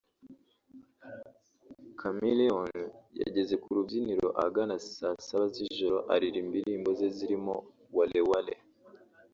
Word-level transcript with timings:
Chameleone 1.99 2.83
yageze 3.21 3.53
ku 3.61 3.67
rubyiniro 3.75 4.27
ahagana 4.39 4.75
saa 4.97 5.17
saba 5.27 5.45
z’ijoro 5.53 5.97
aririmba 6.13 6.53
indirimbo 6.57 6.89
ze 6.99 7.07
zirimo 7.17 7.55
“Wale 7.97 8.19
Wale” 8.29 8.55